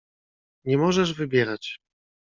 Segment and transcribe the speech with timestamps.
[0.65, 1.79] "Nie możesz wybierać."